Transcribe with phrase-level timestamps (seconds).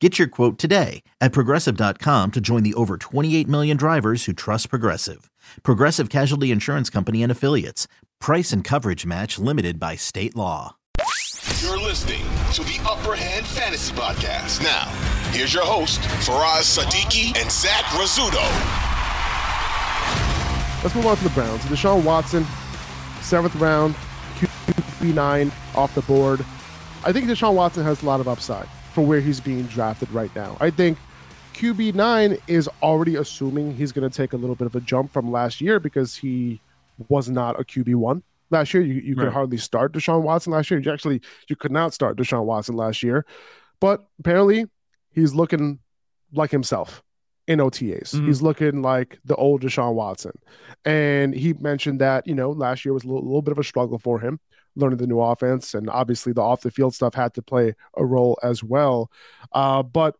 [0.00, 4.68] Get your quote today at progressive.com to join the over 28 million drivers who trust
[4.68, 5.30] Progressive.
[5.62, 7.88] Progressive Casualty Insurance Company and Affiliates.
[8.20, 10.76] Price and coverage match limited by state law.
[11.62, 14.62] You're listening to the Upper Hand Fantasy Podcast.
[14.62, 14.84] Now,
[15.32, 18.44] here's your host, Faraz Siddiqi and Zach Rizzuto.
[20.82, 21.62] Let's move on to the Browns.
[21.62, 22.44] Deshaun Watson,
[23.22, 23.94] seventh round,
[24.34, 26.44] QB9 off the board.
[27.02, 30.34] I think Deshaun Watson has a lot of upside for where he's being drafted right
[30.34, 30.56] now.
[30.58, 30.96] I think
[31.52, 35.30] QB9 is already assuming he's going to take a little bit of a jump from
[35.30, 36.62] last year because he
[37.10, 38.82] was not a QB1 last year.
[38.82, 39.24] You, you right.
[39.24, 40.80] could hardly start Deshaun Watson last year.
[40.80, 43.26] You actually you could not start Deshaun Watson last year,
[43.80, 44.64] but apparently
[45.12, 45.78] he's looking
[46.32, 47.02] like himself
[47.46, 48.14] in OTAs.
[48.14, 48.26] Mm-hmm.
[48.28, 50.32] He's looking like the old Deshaun Watson,
[50.86, 53.64] and he mentioned that you know last year was a little, little bit of a
[53.64, 54.40] struggle for him
[54.76, 58.04] learning the new offense, and obviously the off the field stuff had to play a
[58.04, 59.10] role as well.
[59.52, 60.16] Uh, but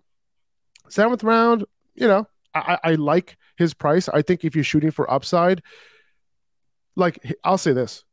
[0.88, 4.08] seventh round, you know, I, I like his price.
[4.08, 5.62] I think if you're shooting for upside,
[6.96, 8.04] like I'll say this,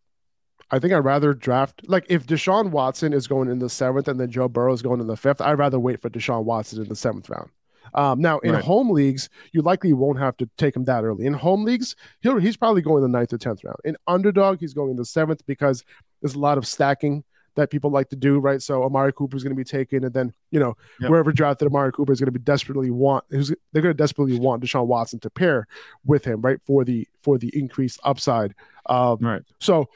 [0.70, 4.20] I think I'd rather draft like if Deshaun Watson is going in the seventh and
[4.20, 6.90] then Joe Burrow is going in the fifth, I'd rather wait for Deshaun Watson in
[6.90, 7.50] the seventh round.
[7.94, 8.63] Um, now in right.
[8.63, 11.25] home leagues, you likely won't have to take him that early.
[11.25, 13.77] In home leagues, he'll, he's probably going the ninth or tenth round.
[13.83, 15.83] In underdog, he's going the seventh because
[16.21, 17.23] there's a lot of stacking
[17.55, 18.61] that people like to do, right?
[18.61, 21.09] So Amari Cooper is going to be taken, and then you know yep.
[21.09, 24.63] wherever drafted Amari Cooper is going to be desperately want they're going to desperately want
[24.63, 25.67] Deshaun Watson to pair
[26.05, 26.59] with him, right?
[26.65, 28.55] For the for the increased upside,
[28.88, 29.44] um, right?
[29.59, 29.89] So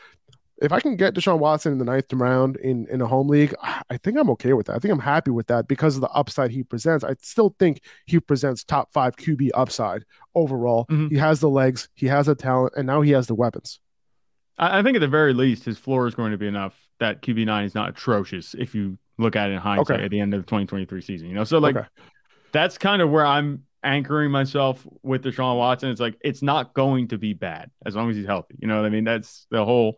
[0.61, 3.53] if I can get Deshaun Watson in the ninth round in in a home league,
[3.61, 4.75] I think I'm okay with that.
[4.75, 7.03] I think I'm happy with that because of the upside he presents.
[7.03, 10.03] I still think he presents top five QB upside
[10.35, 10.85] overall.
[10.85, 11.07] Mm-hmm.
[11.09, 13.79] He has the legs, he has the talent, and now he has the weapons.
[14.59, 17.45] I think at the very least, his floor is going to be enough that QB
[17.45, 20.05] nine is not atrocious if you look at it in hindsight okay.
[20.05, 21.27] at the end of the 2023 season.
[21.27, 21.87] You know, so like okay.
[22.51, 25.89] that's kind of where I'm anchoring myself with Deshaun Watson.
[25.89, 28.55] It's like it's not going to be bad as long as he's healthy.
[28.59, 29.03] You know what I mean?
[29.03, 29.97] That's the whole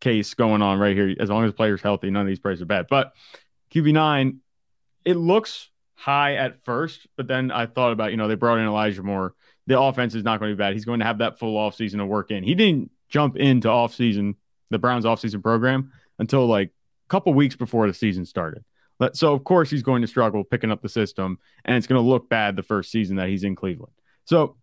[0.00, 1.14] case going on right here.
[1.18, 2.86] As long as the player's healthy, none of these players are bad.
[2.88, 3.12] But
[3.74, 4.38] QB9,
[5.04, 8.66] it looks high at first, but then I thought about, you know, they brought in
[8.66, 9.34] Elijah Moore.
[9.66, 10.74] The offense is not going to be bad.
[10.74, 12.44] He's going to have that full offseason to work in.
[12.44, 14.34] He didn't jump into offseason,
[14.70, 18.64] the Browns offseason program until like a couple weeks before the season started.
[19.12, 22.08] So, of course, he's going to struggle picking up the system, and it's going to
[22.08, 23.92] look bad the first season that he's in Cleveland.
[24.24, 24.56] So,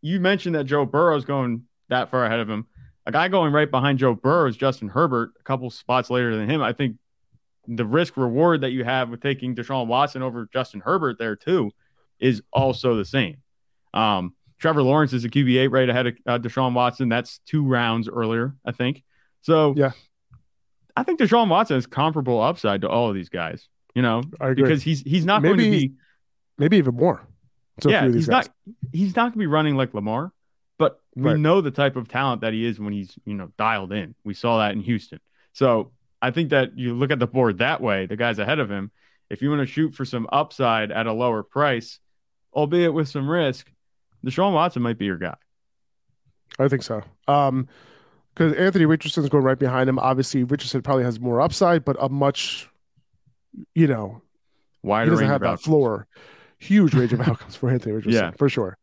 [0.00, 2.66] you mentioned that Joe Burrow is going that far ahead of him
[3.08, 6.48] a guy going right behind Joe Burrow is Justin Herbert, a couple spots later than
[6.48, 6.60] him.
[6.60, 6.96] I think
[7.66, 11.70] the risk reward that you have with taking Deshaun Watson over Justin Herbert there too
[12.20, 13.38] is also the same.
[13.94, 17.08] Um, Trevor Lawrence is a QB8 right ahead of uh, Deshaun Watson.
[17.08, 19.02] That's two rounds earlier, I think.
[19.40, 19.92] So yeah,
[20.94, 23.68] I think Deshaun Watson is comparable upside to all of these guys.
[23.94, 24.22] You know,
[24.54, 25.94] because he's he's not maybe, going to be
[26.58, 27.26] maybe even more.
[27.80, 28.48] So yeah, he's guys.
[28.66, 30.30] not he's not going to be running like Lamar,
[30.78, 31.38] but we right.
[31.38, 34.14] know the type of talent that he is when he's, you know, dialed in.
[34.24, 35.20] We saw that in Houston.
[35.52, 35.90] So
[36.22, 38.92] I think that you look at the board that way, the guys ahead of him,
[39.28, 41.98] if you want to shoot for some upside at a lower price,
[42.54, 43.70] albeit with some risk,
[44.24, 45.36] Deshaun Watson might be your guy.
[46.58, 47.02] I think so.
[47.26, 47.68] Um,
[48.32, 49.98] because Anthony Richardson's going right behind him.
[49.98, 52.68] Obviously, Richardson probably has more upside, but a much,
[53.74, 54.22] you know,
[54.84, 56.06] wider he doesn't have that floor
[56.58, 58.30] huge range of outcomes for Anthony Richardson, yeah.
[58.32, 58.76] for sure.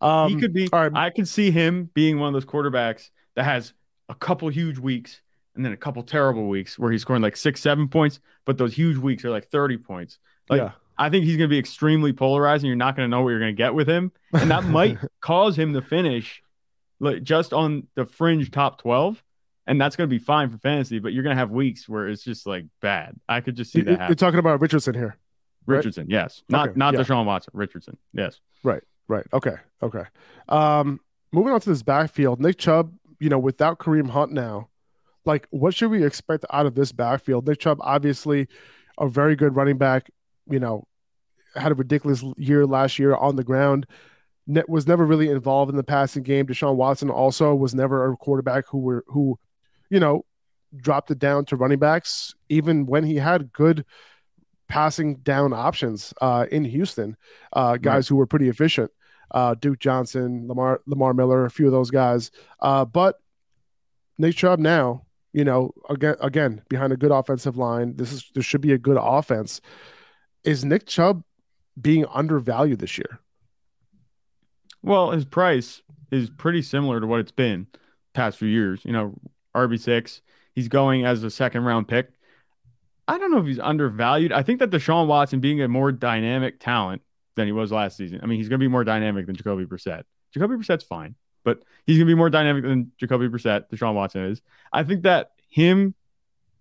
[0.00, 0.68] Um, he could be.
[0.72, 0.92] Right.
[0.94, 3.72] I could see him being one of those quarterbacks that has
[4.08, 5.20] a couple huge weeks
[5.54, 8.74] and then a couple terrible weeks where he's scoring like six, seven points, but those
[8.74, 10.18] huge weeks are like 30 points.
[10.48, 10.72] Like, yeah.
[10.98, 12.68] I think he's going to be extremely polarizing.
[12.68, 14.12] You're not going to know what you're going to get with him.
[14.32, 16.42] And that might cause him to finish
[17.00, 19.22] like just on the fringe top 12.
[19.66, 22.08] And that's going to be fine for fantasy, but you're going to have weeks where
[22.08, 23.14] it's just like bad.
[23.28, 23.90] I could just see that.
[23.90, 24.06] Happen.
[24.08, 25.16] You're talking about Richardson here.
[25.66, 26.10] Richardson, right?
[26.10, 26.42] yes.
[26.48, 27.00] Not okay, not yeah.
[27.00, 27.52] Deshaun Watson.
[27.54, 28.40] Richardson, yes.
[28.62, 29.26] Right, right.
[29.32, 30.04] Okay, okay.
[30.48, 31.00] Um,
[31.32, 34.68] moving on to this backfield, Nick Chubb, you know, without Kareem Hunt now,
[35.24, 37.46] like what should we expect out of this backfield?
[37.46, 38.48] Nick Chubb, obviously,
[38.98, 40.10] a very good running back.
[40.50, 40.86] You know,
[41.54, 43.86] had a ridiculous year last year on the ground.
[44.46, 46.46] Ne- was never really involved in the passing game.
[46.46, 49.38] Deshaun Watson also was never a quarterback who were who,
[49.88, 50.24] you know,
[50.76, 53.84] dropped it down to running backs even when he had good
[54.72, 57.16] passing down options uh, in Houston.
[57.52, 58.90] Uh, guys who were pretty efficient.
[59.30, 62.30] Uh, Duke Johnson, Lamar Lamar Miller, a few of those guys.
[62.60, 63.16] Uh, but
[64.18, 67.96] Nick Chubb now you know, again, again behind a good offensive line.
[67.96, 69.60] This is there should be a good offense.
[70.44, 71.22] Is Nick Chubb
[71.80, 73.20] being undervalued this year?
[74.82, 75.80] Well, his price
[76.10, 77.66] is pretty similar to what it's been
[78.12, 78.84] past few years.
[78.84, 79.14] You know,
[79.54, 80.20] RB six.
[80.54, 82.10] He's going as a second round pick.
[83.08, 84.32] I don't know if he's undervalued.
[84.32, 87.02] I think that Deshaun Watson being a more dynamic talent
[87.34, 88.20] than he was last season.
[88.22, 90.04] I mean, he's going to be more dynamic than Jacoby Brissett.
[90.32, 91.14] Jacoby Brissett's fine
[91.44, 94.42] but he's going to be more dynamic than Jacoby Brissett, Deshaun Watson is.
[94.72, 95.94] I think that him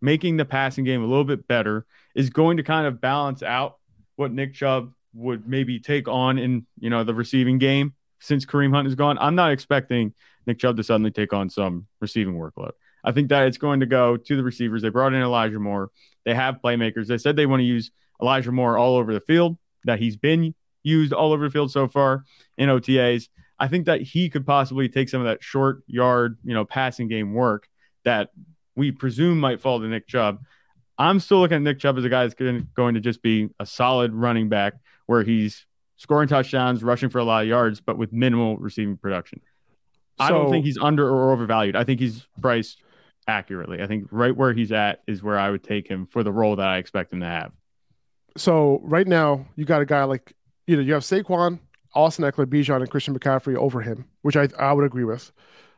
[0.02, 1.86] making the passing game a little bit better
[2.16, 3.78] is going to kind of balance out
[4.16, 8.74] what Nick Chubb would maybe take on in, you know, the receiving game since Kareem
[8.74, 9.18] Hunt is gone.
[9.20, 10.14] I'm not expecting
[10.48, 12.72] Nick Chubb to suddenly take on some receiving workload.
[13.04, 14.82] I think that it's going to go to the receivers.
[14.82, 15.90] They brought in Elijah Moore.
[16.26, 17.08] They have playmakers.
[17.08, 20.54] They said they want to use Elijah Moore all over the field, that he's been
[20.84, 22.24] used all over the field so far
[22.58, 23.30] in OTAs.
[23.60, 27.08] I think that he could possibly take some of that short yard, you know, passing
[27.08, 27.68] game work
[28.04, 28.30] that
[28.76, 30.40] we presume might fall to Nick Chubb.
[30.98, 32.36] I'm still looking at Nick Chubb as a guy that's
[32.76, 34.74] going to just be a solid running back
[35.08, 35.66] where he's
[35.98, 39.42] scoring touchdowns, rushing for a lot of yards, but with minimal receiving production.
[40.18, 41.76] So, I don't think he's under or overvalued.
[41.76, 42.84] I think he's priced
[43.32, 43.82] accurately.
[43.82, 46.58] I think right where he's at is where I would take him for the role
[46.58, 47.56] that I expect him to have.
[48.38, 50.34] So right now you got a guy like
[50.68, 51.60] you know you have Saquon,
[51.96, 55.32] Austin Ekeler, Bijan, and Christian McCaffrey over him, which I, I would agree with.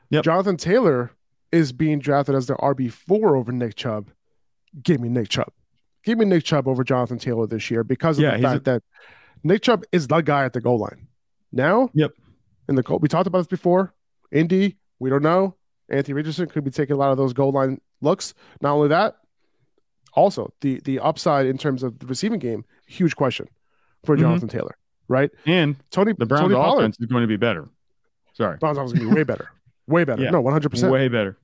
[0.09, 0.23] Yep.
[0.23, 1.11] Jonathan Taylor
[1.51, 4.09] is being drafted as the RB4 over Nick Chubb.
[4.81, 5.51] Give me Nick Chubb.
[6.03, 8.71] Give me Nick Chubb over Jonathan Taylor this year because of yeah, the fact a-
[8.71, 8.83] that
[9.43, 11.07] Nick Chubb is the guy at the goal line.
[11.51, 12.11] Now, yep.
[12.67, 13.93] In the we talked about this before.
[14.31, 15.55] Indy, we don't know.
[15.89, 18.33] Anthony Richardson could be taking a lot of those goal line looks.
[18.61, 19.17] Not only that,
[20.13, 23.47] also the the upside in terms of the receiving game, huge question
[24.03, 24.23] for mm-hmm.
[24.23, 24.77] Jonathan Taylor
[25.07, 25.31] right?
[25.45, 26.95] And Tony the Browns Tony offense Pollard.
[26.99, 27.69] is going to be better.
[28.33, 29.49] Sorry, Browns offense is going to be way better,
[29.87, 30.23] way better.
[30.23, 30.31] Yeah.
[30.31, 31.37] No, one hundred percent, way better.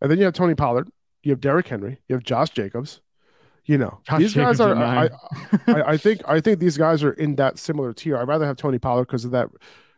[0.00, 0.88] And then you have Tony Pollard,
[1.22, 3.00] you have Derrick Henry, you have Josh Jacobs.
[3.64, 4.76] You know, Josh these Jacobs guys are.
[4.76, 5.10] I,
[5.66, 8.16] I, I, think I think these guys are in that similar tier.
[8.16, 9.50] I'd rather have Tony Pollard because of that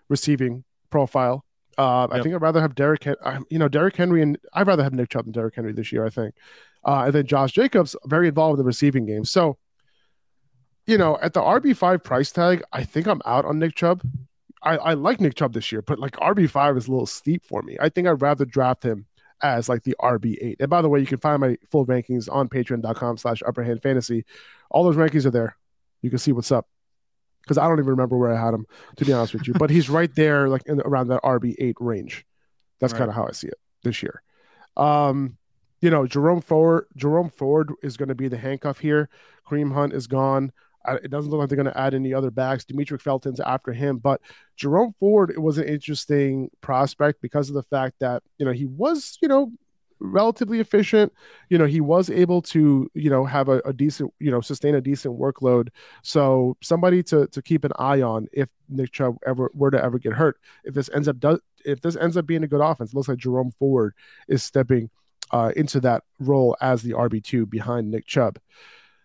[0.08, 1.44] receiving profile.
[1.80, 2.20] Uh, yep.
[2.20, 3.06] I think I'd rather have Derrick.
[3.06, 6.04] You know, Derrick Henry and I'd rather have Nick Chubb than Derrick Henry this year.
[6.04, 6.34] I think,
[6.84, 9.24] uh, and then Josh Jacobs very involved in the receiving game.
[9.24, 9.56] So
[10.86, 14.02] you know, at the RB5 price tag, I think I'm out on Nick Chubb.
[14.62, 17.62] I, I like Nick Chubb this year, but like RB5 is a little steep for
[17.62, 17.76] me.
[17.80, 19.06] I think I'd rather draft him
[19.42, 20.56] as like the RB8.
[20.60, 24.25] And by the way, you can find my full rankings on patreon.com slash upperhand fantasy.
[24.70, 25.56] All those rankings are there.
[26.02, 26.66] You can see what's up.
[27.42, 28.66] Because I don't even remember where I had him,
[28.97, 29.54] to be honest with you.
[29.54, 32.25] But he's right there, like in, around that RB8 range.
[32.80, 33.00] That's right.
[33.00, 34.23] kind of how I see it this year.
[34.76, 35.37] Um,
[35.80, 39.09] you know, Jerome Ford, Jerome Ford is going to be the handcuff here.
[39.49, 40.52] Kareem Hunt is gone
[40.88, 42.64] it doesn't look like they're going to add any other backs.
[42.64, 44.20] Demetric Felton's after him, but
[44.56, 48.66] Jerome Ford it was an interesting prospect because of the fact that you know he
[48.66, 49.52] was you know
[50.00, 51.12] relatively efficient.
[51.49, 54.75] You know he was able to you know have a, a decent you know sustain
[54.75, 55.69] a decent workload.
[56.02, 59.99] So somebody to to keep an eye on if Nick Chubb ever were to ever
[59.99, 60.38] get hurt.
[60.64, 63.09] If this ends up does if this ends up being a good offense, it looks
[63.09, 63.95] like Jerome Ford
[64.28, 64.90] is stepping
[65.30, 68.38] uh, into that role as the RB two behind Nick Chubb.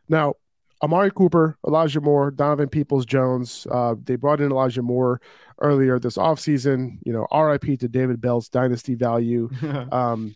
[0.07, 0.35] Now
[0.83, 3.65] Amari Cooper, Elijah Moore, Donovan Peoples Jones.
[3.71, 5.21] Uh, they brought in Elijah Moore
[5.59, 6.99] earlier this offseason.
[7.05, 9.49] You know, RIP to David Bell's dynasty value.
[9.91, 10.35] um,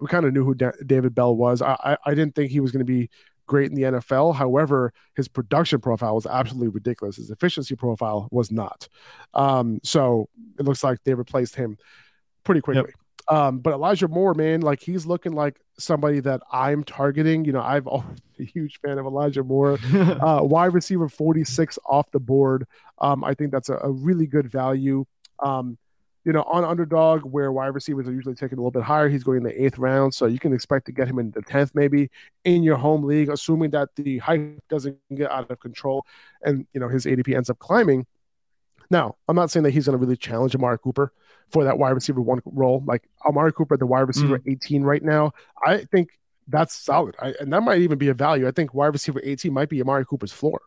[0.00, 1.62] we kind of knew who da- David Bell was.
[1.62, 3.10] I, I, I didn't think he was going to be
[3.46, 4.34] great in the NFL.
[4.34, 7.16] However, his production profile was absolutely ridiculous.
[7.16, 8.88] His efficiency profile was not.
[9.34, 10.28] Um, so
[10.58, 11.78] it looks like they replaced him
[12.44, 12.92] pretty quickly.
[13.28, 13.36] Yep.
[13.36, 17.44] Um, but Elijah Moore, man, like he's looking like somebody that I'm targeting.
[17.44, 19.78] You know, I've always been a huge fan of Elijah Moore.
[19.94, 22.66] uh, wide receiver 46 off the board.
[22.98, 25.04] Um, I think that's a, a really good value.
[25.40, 25.78] Um,
[26.28, 29.24] you know, on underdog where wide receivers are usually taken a little bit higher, he's
[29.24, 30.12] going in the eighth round.
[30.12, 32.10] So you can expect to get him in the 10th, maybe
[32.44, 36.04] in your home league, assuming that the hype doesn't get out of control
[36.42, 38.04] and, you know, his ADP ends up climbing.
[38.90, 41.14] Now, I'm not saying that he's going to really challenge Amari Cooper
[41.50, 42.82] for that wide receiver one role.
[42.84, 44.52] Like Amari Cooper, at the wide receiver mm.
[44.52, 45.32] 18 right now,
[45.64, 46.10] I think
[46.46, 47.14] that's solid.
[47.18, 48.46] I, and that might even be a value.
[48.46, 50.60] I think wide receiver 18 might be Amari Cooper's floor.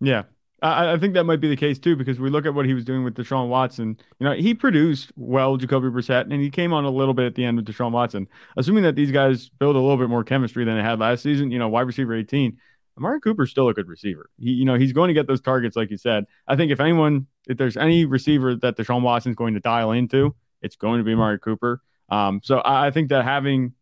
[0.00, 0.24] Yeah,
[0.62, 2.74] I, I, think that might be the case too, because we look at what he
[2.74, 3.98] was doing with Deshaun Watson.
[4.20, 7.34] You know, he produced well Jacoby Brissett, and he came on a little bit at
[7.34, 8.28] the end with Deshaun Watson.
[8.56, 11.50] Assuming that these guys build a little bit more chemistry than they had last season,
[11.50, 12.56] you know, wide receiver 18,
[12.96, 14.30] Amari Cooper's still a good receiver.
[14.38, 16.24] He, you know, he's going to get those targets, like you said.
[16.46, 20.34] I think if anyone, if there's any receiver that Deshaun Watson's going to dial into,
[20.60, 21.82] it's going to be Amari Cooper.
[22.08, 23.72] Um, so I, I think that having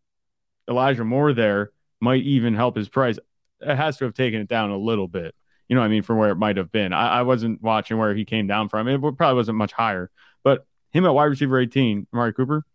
[0.69, 3.19] Elijah Moore there might even help his price.
[3.59, 5.35] It has to have taken it down a little bit
[5.71, 6.91] you know I mean, from where it might have been.
[6.91, 8.89] I, I, wasn't watching where he came down from.
[8.89, 10.11] It probably wasn't much higher,
[10.43, 12.65] but him at wide receiver 18, Amari Cooper,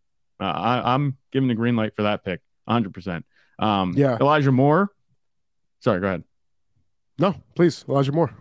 [0.40, 3.22] uh, I, am giving the green light for that pick 100%.
[3.58, 4.16] Um, yeah.
[4.18, 4.88] Elijah Moore.
[5.80, 6.24] Sorry, go ahead.
[7.18, 7.84] No, please.
[7.86, 8.32] Elijah Moore.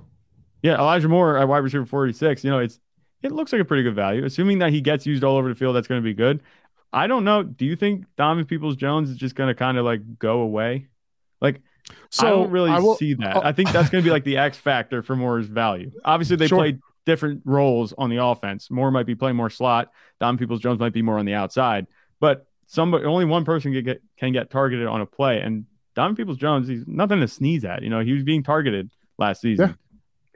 [0.63, 2.45] Yeah, Elijah Moore at wide receiver 46.
[2.45, 2.79] You know, it's
[3.23, 4.23] it looks like a pretty good value.
[4.23, 6.41] Assuming that he gets used all over the field, that's going to be good.
[6.93, 7.43] I don't know.
[7.43, 10.87] Do you think Donovan Peoples Jones is just going to kind of like go away?
[11.41, 11.61] Like,
[12.09, 13.45] so I don't really I will, see that.
[13.45, 15.91] i think that's going to be like the X factor for Moore's value.
[16.03, 16.57] Obviously, they sure.
[16.57, 18.69] play different roles on the offense.
[18.71, 19.91] Moore might be playing more slot.
[20.19, 21.87] Don Peoples Jones might be more on the outside.
[22.19, 25.65] But somebody, only one person can get can get targeted on a play, and
[25.95, 27.83] Don Peoples Jones, he's nothing to sneeze at.
[27.83, 29.69] You know, he was being targeted last season.
[29.69, 29.75] Yeah.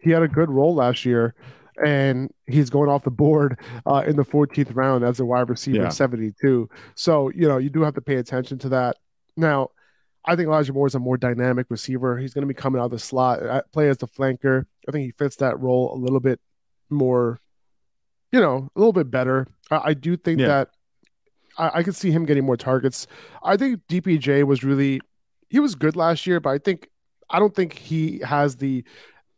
[0.02, 1.36] He had a good role last year,
[1.84, 5.84] and he's going off the board uh, in the 14th round as a wide receiver,
[5.84, 5.90] yeah.
[5.90, 6.70] 72.
[6.96, 8.98] So you know, you do have to pay attention to that.
[9.36, 9.70] Now,
[10.26, 12.18] I think Elijah Moore is a more dynamic receiver.
[12.18, 14.66] He's going to be coming out of the slot, uh, play as the flanker.
[14.88, 16.40] I think he fits that role a little bit
[16.90, 17.40] more,
[18.32, 19.48] you know, a little bit better.
[19.72, 20.48] I, I do think yeah.
[20.48, 20.70] that
[21.58, 23.08] I, I could see him getting more targets.
[23.44, 25.02] I think DPJ was really
[25.50, 26.90] he was good last year, but I think
[27.30, 28.84] I don't think he has the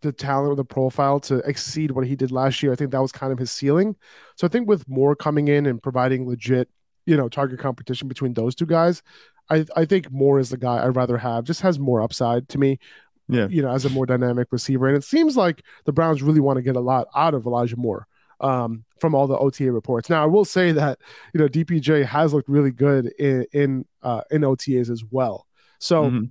[0.02, 2.72] the talent or the profile to exceed what he did last year.
[2.72, 3.96] I think that was kind of his ceiling.
[4.36, 6.70] So I think with Moore coming in and providing legit,
[7.06, 9.04] you know, target competition between those two guys,
[9.50, 11.44] I I think Moore is the guy I'd rather have.
[11.44, 12.80] Just has more upside to me.
[13.28, 16.40] Yeah, you know, as a more dynamic receiver, and it seems like the Browns really
[16.42, 18.08] want to get a lot out of Elijah Moore.
[18.40, 20.10] Um, from all the OTA reports.
[20.10, 20.98] Now, I will say that
[21.34, 25.46] you know DPJ has looked really good in in uh, in OTAs as well.
[25.80, 26.24] So mm-hmm.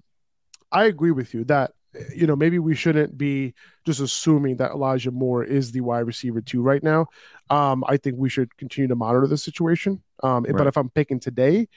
[0.73, 1.73] I agree with you that
[2.15, 6.41] you know maybe we shouldn't be just assuming that Elijah Moore is the wide receiver
[6.41, 7.07] two right now.
[7.51, 10.03] Um, I think we should continue to monitor the situation.
[10.23, 10.57] Um, right.
[10.57, 11.69] But if I'm picking today,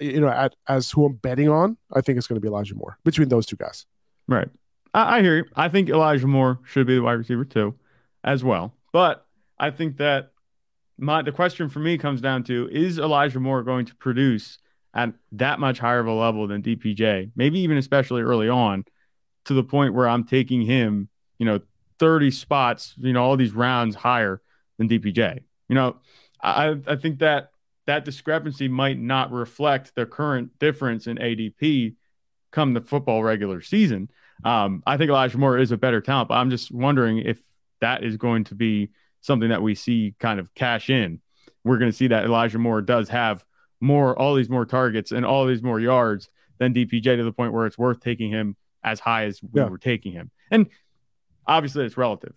[0.00, 2.74] you know, at as who I'm betting on, I think it's going to be Elijah
[2.74, 3.86] Moore between those two guys.
[4.28, 4.48] Right.
[4.94, 5.44] I, I hear you.
[5.54, 7.74] I think Elijah Moore should be the wide receiver too,
[8.24, 8.74] as well.
[8.92, 9.26] But
[9.58, 10.32] I think that
[10.98, 14.58] my the question for me comes down to is Elijah Moore going to produce
[14.94, 18.84] at that much higher of a level than DPJ, maybe even especially early on,
[19.44, 21.60] to the point where I'm taking him, you know,
[21.98, 24.40] 30 spots, you know, all these rounds higher
[24.78, 25.40] than DPJ.
[25.68, 25.96] You know,
[26.40, 27.50] I I think that
[27.86, 31.94] that discrepancy might not reflect the current difference in ADP
[32.50, 34.10] come the football regular season.
[34.44, 37.40] Um, I think Elijah Moore is a better talent, but I'm just wondering if
[37.80, 38.90] that is going to be
[39.20, 41.20] something that we see kind of cash in.
[41.64, 43.44] We're going to see that Elijah Moore does have
[43.80, 46.28] more, all these more targets and all these more yards
[46.58, 49.68] than DPJ to the point where it's worth taking him as high as we yeah.
[49.68, 50.30] were taking him.
[50.50, 50.68] And
[51.46, 52.34] obviously, it's relative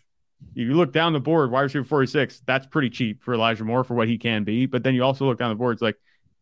[0.53, 3.93] you look down the board, wide receiver 46, that's pretty cheap for Elijah Moore for
[3.93, 4.65] what he can be.
[4.65, 5.97] But then you also look down the board, it's like,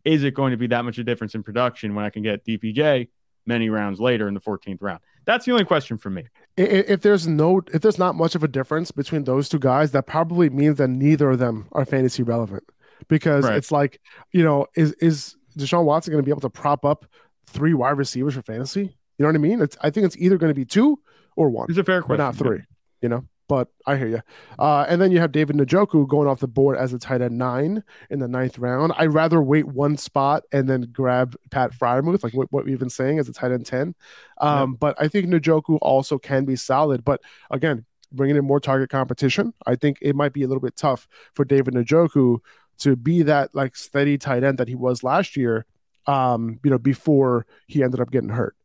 [0.06, 2.24] is it going to be that much of a difference in production when I can
[2.24, 3.10] get DPJ
[3.46, 5.00] many rounds later in the 14th round?
[5.26, 6.26] That's the only question for me.
[6.56, 10.08] If there's no, if there's not much of a difference between those two guys, that
[10.08, 12.64] probably means that neither of them are fantasy relevant
[13.10, 13.56] because right.
[13.58, 14.00] it's like,
[14.32, 17.06] you know, is is Deshaun Watson going to be able to prop up
[17.46, 18.98] three wide receivers for fantasy?
[19.18, 19.62] You know what I mean?
[19.62, 21.00] It's I think it's either going to be two
[21.36, 21.68] or one.
[21.70, 22.58] It's a fair question, not three.
[22.58, 22.64] Yeah.
[23.02, 24.22] You know but I hear you.
[24.60, 27.38] Uh, and then you have David Njoku going off the board as a tight end
[27.38, 28.94] nine in the ninth round.
[28.98, 32.90] I'd rather wait one spot and then grab Pat Freiermuth, like what, what we've been
[32.90, 33.96] saying as a tight end 10.
[34.40, 34.76] Um, yeah.
[34.80, 37.06] But I think Njoku also can be solid.
[37.06, 40.76] But again, bringing in more target competition, I think it might be a little bit
[40.76, 42.40] tough for David Njoku
[42.80, 45.66] to be that like steady tight end that he was last year,
[46.06, 48.56] um, you know, before he ended up getting hurt.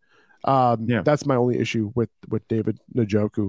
[0.44, 1.02] Um, yeah.
[1.02, 3.48] That's my only issue with with David Njoku.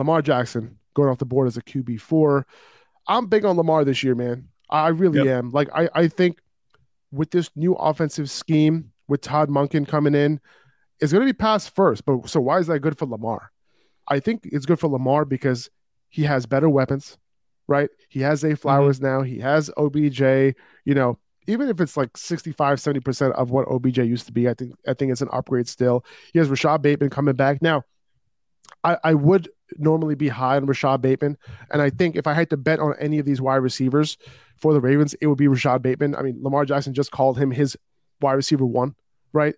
[0.00, 2.46] Lamar Jackson going off the board as a QB four.
[3.06, 4.48] I'm big on Lamar this year, man.
[4.70, 5.26] I really yep.
[5.26, 5.50] am.
[5.50, 6.38] Like I, I think
[7.12, 10.40] with this new offensive scheme with Todd Monken coming in,
[11.00, 12.06] it's going to be pass first.
[12.06, 13.52] But so why is that good for Lamar?
[14.08, 15.68] I think it's good for Lamar because
[16.08, 17.18] he has better weapons,
[17.68, 17.90] right?
[18.08, 19.18] He has Zay Flowers mm-hmm.
[19.18, 19.22] now.
[19.22, 20.20] He has OBJ.
[20.20, 24.54] You know, even if it's like 65, 70% of what OBJ used to be, I
[24.54, 26.06] think I think it's an upgrade still.
[26.32, 27.60] He has Rashod Bateman coming back.
[27.60, 27.84] Now,
[28.82, 31.36] I, I would normally be high on Rashod Bateman.
[31.70, 34.16] And I think if I had to bet on any of these wide receivers
[34.56, 36.14] for the Ravens, it would be Rashod Bateman.
[36.14, 37.76] I mean, Lamar Jackson just called him his
[38.20, 38.94] wide receiver one,
[39.32, 39.54] right?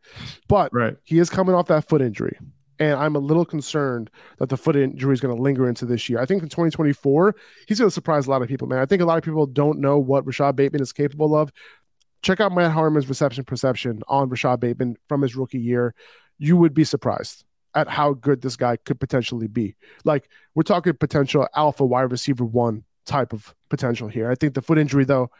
[0.49, 0.97] But right.
[1.04, 2.37] he is coming off that foot injury.
[2.78, 6.09] And I'm a little concerned that the foot injury is going to linger into this
[6.09, 6.21] year.
[6.21, 7.37] I think in 2024,
[7.69, 8.81] he's going to surprise a lot of people, man.
[8.81, 11.52] I think a lot of people don't know what Rashod Bateman is capable of.
[12.23, 15.95] Check out Matt Harmon's reception perception on Rashod Bateman from his rookie year.
[16.38, 19.76] You would be surprised at how good this guy could potentially be.
[20.05, 24.31] Like we're talking potential alpha wide receiver one type of potential here.
[24.31, 25.31] I think the foot injury though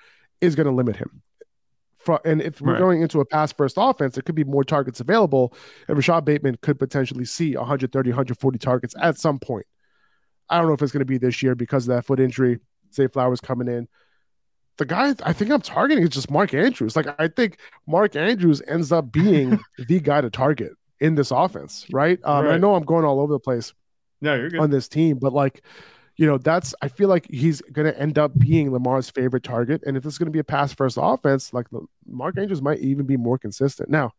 [0.41, 1.23] is going to limit him.
[2.25, 2.81] And if we're right.
[2.81, 5.55] going into a pass first offense, there could be more targets available,
[5.87, 9.67] and Rashod Bateman could potentially see 130, 140 targets at some point.
[10.49, 12.59] I don't know if it's going to be this year because of that foot injury.
[12.93, 13.87] Zay Flowers coming in.
[14.79, 16.97] The guy I think I'm targeting is just Mark Andrews.
[16.97, 21.85] Like I think Mark Andrews ends up being the guy to target in this offense,
[21.93, 22.19] right?
[22.23, 22.55] Um, right.
[22.55, 23.75] I know I'm going all over the place.
[24.21, 24.61] No, you're good.
[24.61, 25.63] on this team, but like,
[26.17, 29.83] you know, that's I feel like he's going to end up being Lamar's favorite target,
[29.85, 31.67] and if it's going to be a pass first offense, like
[32.07, 33.91] Mark Andrews might even be more consistent.
[33.91, 34.13] Now,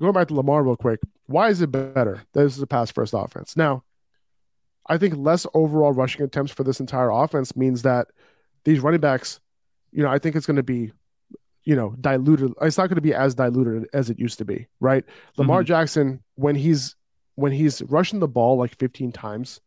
[0.00, 2.22] going back to Lamar real quick, why is it better?
[2.34, 3.56] This is a pass first offense.
[3.56, 3.84] Now,
[4.88, 8.08] I think less overall rushing attempts for this entire offense means that
[8.64, 9.38] these running backs,
[9.92, 10.92] you know, I think it's going to be
[11.64, 12.52] you know, diluted.
[12.62, 15.04] It's not going to be as diluted as it used to be, right?
[15.36, 15.66] Lamar mm-hmm.
[15.66, 16.96] Jackson, when he's
[17.34, 19.60] when he's rushing the ball like 15 times,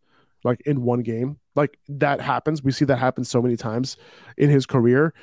[0.43, 2.63] like in one game, like that happens.
[2.63, 3.97] We see that happen so many times
[4.37, 5.13] in his career.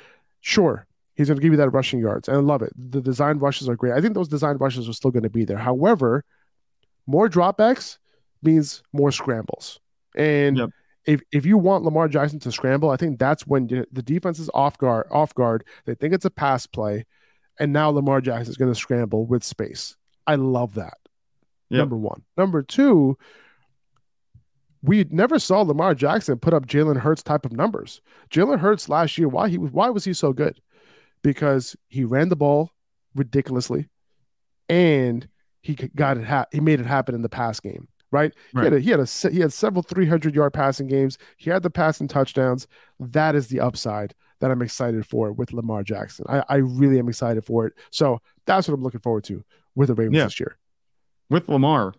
[0.41, 2.71] Sure, he's going to give you that rushing yards, and I love it.
[2.75, 3.93] The design rushes are great.
[3.93, 5.57] I think those design rushes are still going to be there.
[5.57, 6.23] However,
[7.05, 7.97] more dropbacks
[8.41, 9.79] means more scrambles,
[10.15, 10.69] and yep
[11.05, 14.49] if if you want Lamar Jackson to scramble, I think that's when the defense is
[14.53, 15.07] off guard.
[15.11, 17.05] Off guard, they think it's a pass play,
[17.59, 19.95] and now Lamar Jackson is going to scramble with space.
[20.27, 20.97] I love that.
[21.69, 21.79] Yep.
[21.79, 22.23] Number one.
[22.37, 23.17] Number two,
[24.81, 28.01] we never saw Lamar Jackson put up Jalen Hurts type of numbers.
[28.31, 30.59] Jalen Hurts last year, why he why was he so good?
[31.21, 32.71] Because he ran the ball
[33.15, 33.87] ridiculously,
[34.67, 35.27] and
[35.61, 36.25] he got it.
[36.25, 38.33] Ha- he made it happen in the pass game right?
[38.53, 38.63] right.
[38.63, 41.17] He had a, he had a he had several 300 yard passing games.
[41.37, 42.67] He had the passing touchdowns.
[42.99, 46.25] That is the upside that I'm excited for with Lamar Jackson.
[46.29, 47.73] I, I really am excited for it.
[47.91, 49.43] So that's what I'm looking forward to
[49.75, 50.23] with the Ravens yeah.
[50.25, 50.57] this year.
[51.29, 51.93] With Lamar,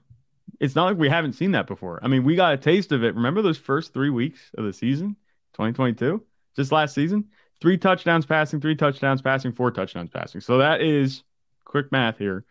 [0.59, 2.01] it's not like we haven't seen that before.
[2.03, 3.15] I mean, we got a taste of it.
[3.15, 5.17] Remember those first three weeks of the season,
[5.53, 6.25] 2022,
[6.57, 7.27] just last season?
[7.61, 10.41] Three touchdowns passing, three touchdowns passing, four touchdowns passing.
[10.41, 11.23] So that is
[11.65, 12.45] quick math here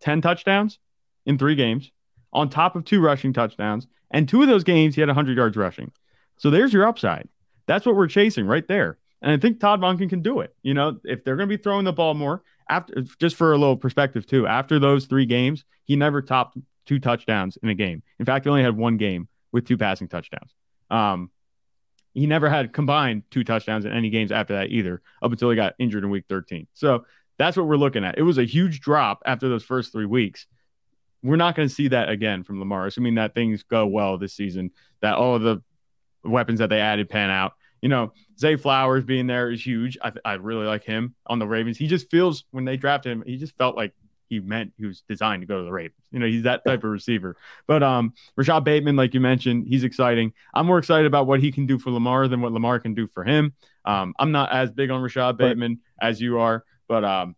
[0.00, 0.78] 10 touchdowns
[1.26, 1.90] in three games
[2.32, 3.86] on top of two rushing touchdowns.
[4.10, 5.92] And two of those games, he had 100 yards rushing.
[6.36, 7.28] So there's your upside.
[7.66, 8.98] That's what we're chasing right there.
[9.22, 10.54] And I think Todd Monken can do it.
[10.62, 13.58] You know, if they're going to be throwing the ball more, after just for a
[13.58, 18.02] little perspective too, after those three games, he never topped two touchdowns in a game.
[18.18, 20.54] In fact, he only had one game with two passing touchdowns.
[20.90, 21.30] Um,
[22.14, 25.56] he never had combined two touchdowns in any games after that either, up until he
[25.56, 26.66] got injured in week 13.
[26.74, 27.04] So
[27.38, 28.18] that's what we're looking at.
[28.18, 30.46] It was a huge drop after those first three weeks
[31.22, 34.34] we're not going to see that again from Lamar, assuming that things go well this
[34.34, 34.70] season,
[35.02, 35.62] that all of the
[36.24, 37.54] weapons that they added pan out.
[37.82, 39.96] You know, Zay Flowers being there is huge.
[40.02, 41.78] I, I really like him on the Ravens.
[41.78, 43.94] He just feels when they drafted him, he just felt like
[44.28, 46.00] he meant he was designed to go to the Ravens.
[46.12, 47.36] You know, he's that type of receiver.
[47.66, 50.32] But um, Rashod Bateman, like you mentioned, he's exciting.
[50.54, 53.06] I'm more excited about what he can do for Lamar than what Lamar can do
[53.06, 53.54] for him.
[53.84, 56.08] Um, I'm not as big on Rashod Bateman right.
[56.08, 57.34] as you are, but um,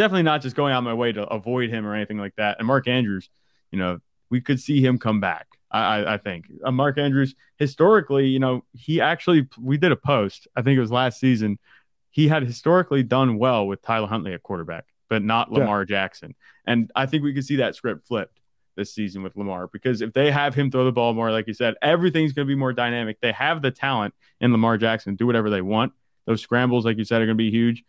[0.00, 2.56] definitely not just going out my way to avoid him or anything like that.
[2.58, 3.28] And Mark Andrews,
[3.70, 3.98] you know,
[4.30, 5.46] we could see him come back.
[5.70, 10.48] I, I think uh, Mark Andrews historically, you know, he actually we did a post.
[10.56, 11.58] I think it was last season.
[12.10, 15.96] He had historically done well with Tyler Huntley at quarterback, but not Lamar yeah.
[15.96, 16.34] Jackson.
[16.66, 18.40] And I think we could see that script flipped
[18.76, 21.54] this season with Lamar because if they have him throw the ball more, like you
[21.54, 23.18] said, everything's going to be more dynamic.
[23.20, 25.92] They have the talent in Lamar Jackson, do whatever they want.
[26.26, 27.84] Those scrambles, like you said, are going to be huge.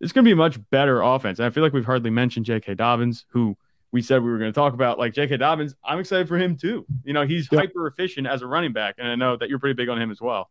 [0.00, 1.38] It's going to be a much better offense.
[1.38, 2.74] And I feel like we've hardly mentioned J.K.
[2.74, 3.56] Dobbins, who
[3.92, 4.98] we said we were going to talk about.
[4.98, 5.36] Like J.K.
[5.36, 6.84] Dobbins, I'm excited for him too.
[7.04, 9.74] You know, he's hyper efficient as a running back, and I know that you're pretty
[9.74, 10.50] big on him as well.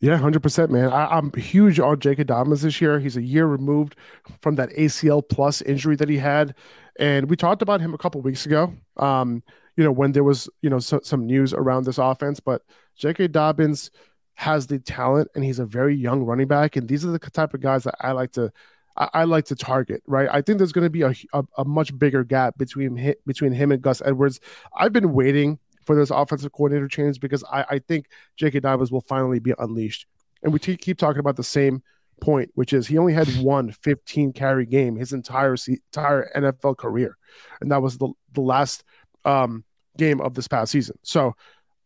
[0.00, 0.92] Yeah, hundred percent, man.
[0.92, 2.24] I, am huge on J.K.
[2.24, 3.00] Dobbins this year.
[3.00, 3.96] He's a year removed
[4.42, 6.54] from that ACL plus injury that he had,
[6.98, 8.74] and we talked about him a couple weeks ago.
[8.98, 9.42] Um,
[9.78, 12.60] you know, when there was you know so, some news around this offense, but
[12.96, 13.28] J.K.
[13.28, 13.90] Dobbins
[14.34, 17.54] has the talent, and he's a very young running back, and these are the type
[17.54, 18.52] of guys that I like to
[18.96, 20.28] I, I like to target, right?
[20.30, 23.52] I think there's going to be a, a, a, much bigger gap between him, between
[23.52, 24.40] him and Gus Edwards.
[24.76, 28.60] I've been waiting for this offensive coordinator change because I, I think J.K.
[28.60, 30.06] Dobbins will finally be unleashed.
[30.42, 31.82] And we t- keep talking about the same
[32.20, 37.16] point, which is he only had one 15 carry game his entire entire NFL career,
[37.60, 38.84] and that was the the last
[39.24, 39.64] um,
[39.96, 40.98] game of this past season.
[41.02, 41.34] So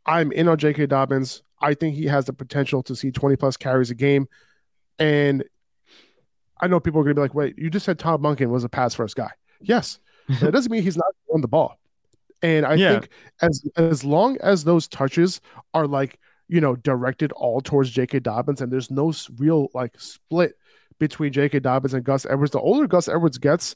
[0.06, 0.86] I'm in on J.K.
[0.86, 1.42] Dobbins.
[1.60, 4.28] I think he has the potential to see 20 plus carries a game,
[4.98, 5.44] and
[6.60, 8.64] I know people are going to be like, wait, you just said Todd Monken was
[8.64, 9.30] a pass first guy.
[9.60, 9.98] Yes.
[10.40, 11.78] that doesn't mean he's not on the ball.
[12.42, 12.92] And I yeah.
[12.92, 13.08] think
[13.40, 15.40] as as long as those touches
[15.74, 18.20] are like, you know, directed all towards J.K.
[18.20, 20.54] Dobbins and there's no real like split
[20.98, 21.60] between J.K.
[21.60, 23.74] Dobbins and Gus Edwards, the older Gus Edwards gets,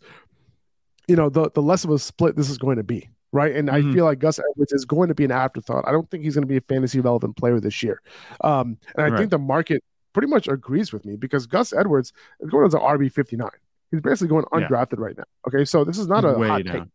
[1.08, 3.08] you know, the, the less of a split this is going to be.
[3.32, 3.56] Right.
[3.56, 3.90] And mm-hmm.
[3.90, 5.84] I feel like Gus Edwards is going to be an afterthought.
[5.88, 8.02] I don't think he's going to be a fantasy relevant player this year.
[8.42, 9.18] Um, and I right.
[9.18, 12.80] think the market pretty much agrees with me because Gus Edwards is going as an
[12.80, 13.50] RB fifty nine.
[13.90, 15.04] He's basically going undrafted yeah.
[15.04, 15.24] right now.
[15.48, 16.74] Okay, so this is not He's a hot down.
[16.74, 16.88] take.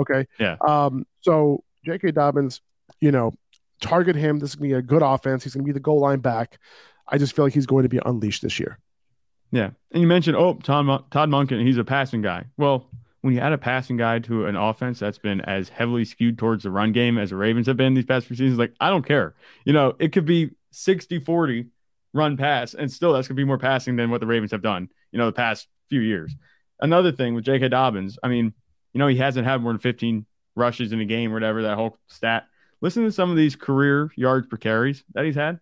[0.00, 0.26] Okay.
[0.38, 0.56] Yeah.
[0.66, 1.06] Um.
[1.20, 2.12] So J.K.
[2.12, 2.60] Dobbins,
[3.00, 3.34] you know,
[3.80, 4.38] target him.
[4.38, 5.44] This is gonna be a good offense.
[5.44, 6.58] He's gonna be the goal line back.
[7.08, 8.78] I just feel like he's going to be unleashed this year.
[9.52, 12.46] Yeah, and you mentioned oh Todd Todd Monken, he's a passing guy.
[12.56, 12.86] Well,
[13.26, 16.62] when you add a passing guy to an offense that's been as heavily skewed towards
[16.62, 19.04] the run game as the Ravens have been these past few seasons, like I don't
[19.04, 19.34] care.
[19.64, 21.66] You know, it could be 60 40
[22.14, 24.62] run pass, and still that's going to be more passing than what the Ravens have
[24.62, 26.36] done, you know, the past few years.
[26.80, 27.68] Another thing with J.K.
[27.68, 28.54] Dobbins, I mean,
[28.92, 31.74] you know, he hasn't had more than 15 rushes in a game or whatever, that
[31.74, 32.46] whole stat.
[32.80, 35.58] Listen to some of these career yards per carries that he's had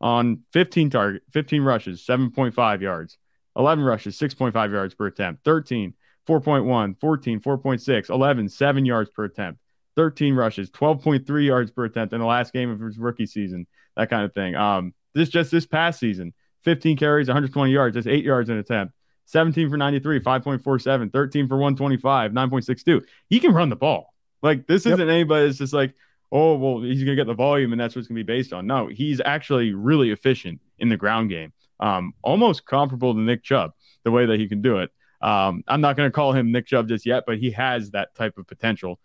[0.00, 3.18] on 15 target, 15 rushes, 7.5 yards,
[3.56, 5.92] 11 rushes, 6.5 yards per attempt, 13,
[6.26, 9.60] 4.1, 14, 4.6, 11, 7 yards per attempt,
[9.96, 14.10] 13 rushes, 12.3 yards per attempt in the last game of his rookie season, that
[14.10, 14.54] kind of thing.
[14.54, 16.32] Um, this just this past season,
[16.62, 17.94] 15 carries, 120 yards.
[17.94, 18.94] just eight yards in an attempt.
[19.26, 23.02] 17 for 93, 5.47, 13 for 125, 9.62.
[23.28, 24.12] He can run the ball.
[24.42, 25.94] Like this isn't anybody that's just like,
[26.30, 28.66] oh, well, he's gonna get the volume and that's what's gonna be based on.
[28.66, 31.52] No, he's actually really efficient in the ground game.
[31.80, 33.72] Um, almost comparable to Nick Chubb,
[34.04, 34.90] the way that he can do it.
[35.24, 38.36] Um, I'm not gonna call him Nick Chubb just yet, but he has that type
[38.36, 39.00] of potential.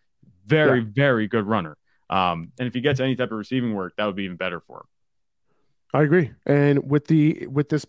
[0.45, 0.85] Very, yeah.
[0.91, 1.77] very good runner.
[2.09, 4.59] Um, and if he gets any type of receiving work, that would be even better
[4.59, 4.85] for him.
[5.93, 6.31] I agree.
[6.45, 7.85] And with the with this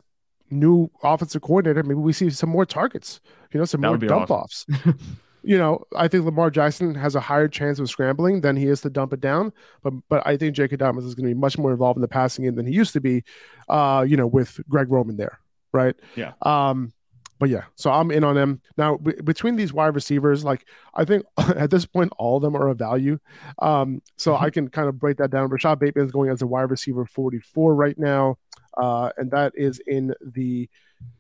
[0.51, 3.21] new offensive coordinator, maybe we see some more targets.
[3.53, 4.75] You know, some that more dump awesome.
[4.75, 4.97] offs.
[5.43, 8.81] you know, I think Lamar Jackson has a higher chance of scrambling than he is
[8.83, 9.53] to dump it down.
[9.83, 10.77] But but I think J.K.
[10.77, 12.93] Dobbins is going to be much more involved in the passing game than he used
[12.93, 13.25] to be.
[13.69, 15.41] Uh, you know, with Greg Roman there,
[15.73, 15.97] right?
[16.15, 16.33] Yeah.
[16.43, 16.93] Um,
[17.41, 18.99] but yeah, so I'm in on them now.
[18.99, 22.69] B- between these wide receivers, like I think at this point, all of them are
[22.69, 23.19] a value.
[23.61, 24.45] Um, so mm-hmm.
[24.45, 25.49] I can kind of break that down.
[25.49, 28.37] Rashod Bateman is going as a wide receiver 44 right now,
[28.77, 30.69] uh, and that is in the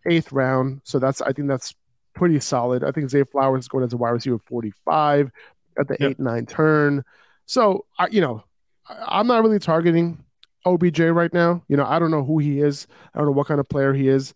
[0.06, 0.82] eighth round.
[0.84, 1.74] So that's I think that's
[2.12, 2.84] pretty solid.
[2.84, 5.30] I think Zay Flowers is going as a wide receiver 45
[5.78, 6.10] at the yep.
[6.10, 7.02] eight nine turn.
[7.46, 8.44] So I, you know,
[8.86, 10.22] I, I'm not really targeting
[10.66, 11.62] OBJ right now.
[11.68, 12.86] You know, I don't know who he is.
[13.14, 14.34] I don't know what kind of player he is.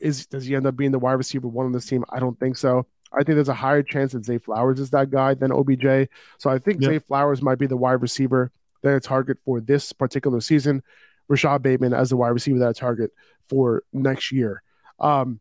[0.00, 2.04] Is does he end up being the wide receiver one on this team?
[2.10, 2.86] I don't think so.
[3.12, 6.08] I think there's a higher chance that Zay Flowers is that guy than OBJ.
[6.38, 6.90] So I think yep.
[6.90, 10.82] Zay Flowers might be the wide receiver that I target for this particular season.
[11.28, 13.12] Rashod Bateman as the wide receiver that I target
[13.48, 14.62] for next year.
[14.98, 15.40] Um,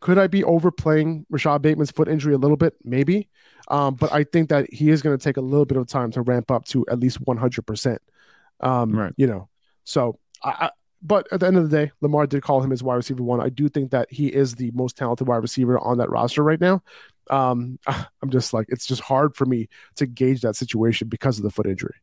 [0.00, 2.74] could I be overplaying Rashod Bateman's foot injury a little bit?
[2.84, 3.28] Maybe.
[3.68, 6.10] Um, but I think that he is going to take a little bit of time
[6.12, 7.98] to ramp up to at least 100%.
[8.60, 9.12] Um, right.
[9.16, 9.48] You know,
[9.84, 10.70] so I,
[11.02, 13.40] but at the end of the day, Lamar did call him his wide receiver one.
[13.40, 16.60] I do think that he is the most talented wide receiver on that roster right
[16.60, 16.82] now.
[17.30, 21.44] Um, I'm just like, it's just hard for me to gauge that situation because of
[21.44, 21.94] the foot injury.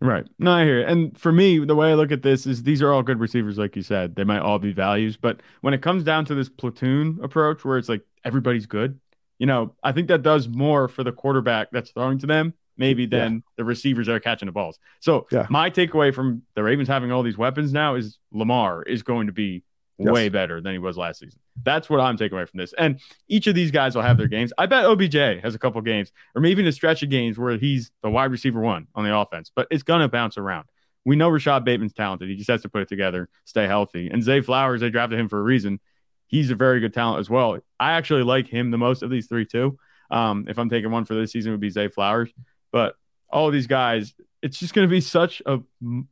[0.00, 0.26] Right.
[0.38, 0.88] No, I hear it.
[0.90, 3.56] And for me, the way I look at this is these are all good receivers,
[3.56, 4.14] like you said.
[4.14, 7.78] They might all be values, but when it comes down to this platoon approach where
[7.78, 9.00] it's like everybody's good,
[9.38, 13.06] you know, I think that does more for the quarterback that's throwing to them, maybe
[13.06, 13.40] then yeah.
[13.56, 14.78] the receivers are catching the balls.
[15.00, 15.46] So yeah.
[15.50, 19.32] my takeaway from the Ravens having all these weapons now is Lamar is going to
[19.32, 19.64] be
[19.98, 20.12] yes.
[20.12, 21.40] way better than he was last season.
[21.62, 22.72] That's what I'm taking away from this.
[22.76, 24.52] And each of these guys will have their games.
[24.58, 27.56] I bet OBJ has a couple games, or maybe even a stretch of games where
[27.56, 30.66] he's the wide receiver one on the offense, but it's going to bounce around.
[31.04, 32.28] We know Rashod Bateman's talented.
[32.28, 34.08] He just has to put it together, stay healthy.
[34.08, 35.80] And Zay Flowers, they drafted him for a reason.
[36.26, 37.58] He's a very good talent as well.
[37.78, 39.78] I actually like him the most of these three, too.
[40.10, 42.30] Um, if I'm taking one for this season, would be Zay Flowers.
[42.76, 42.94] But
[43.30, 44.12] all of these guys,
[44.42, 46.08] it's just going to be such a m-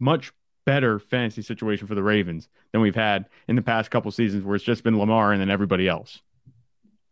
[0.00, 0.32] much
[0.66, 4.56] better fantasy situation for the Ravens than we've had in the past couple seasons where
[4.56, 6.20] it's just been Lamar and then everybody else.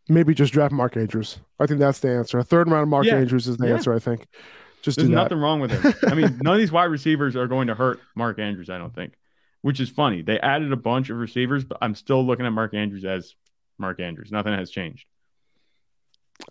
[0.09, 1.38] Maybe just draft Mark Andrews.
[1.61, 2.40] I think that's the answer.
[2.40, 3.14] A third round Mark yeah.
[3.14, 3.75] Andrews is the yeah.
[3.75, 4.27] answer, I think.
[4.83, 5.95] Just There's nothing wrong with him.
[6.11, 8.92] I mean, none of these wide receivers are going to hurt Mark Andrews, I don't
[8.92, 9.12] think,
[9.62, 10.23] which is funny.
[10.23, 13.37] They added a bunch of receivers, but I'm still looking at Mark Andrews as
[13.79, 14.33] Mark Andrews.
[14.33, 15.07] Nothing has changed.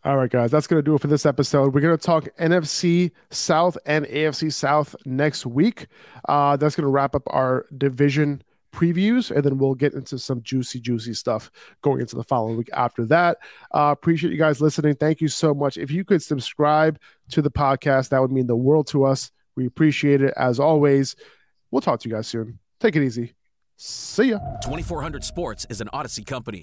[0.03, 1.73] All right, guys, that's going to do it for this episode.
[1.73, 5.87] We're going to talk NFC South and AFC South next week.
[6.27, 8.43] Uh, that's going to wrap up our division
[8.73, 11.49] previews, and then we'll get into some juicy, juicy stuff
[11.81, 13.37] going into the following week after that.
[13.73, 14.95] Uh, appreciate you guys listening.
[14.95, 15.77] Thank you so much.
[15.77, 19.31] If you could subscribe to the podcast, that would mean the world to us.
[19.55, 21.15] We appreciate it as always.
[21.71, 22.59] We'll talk to you guys soon.
[22.79, 23.33] Take it easy.
[23.77, 24.39] See ya.
[24.61, 26.61] 2400 Sports is an Audacy company.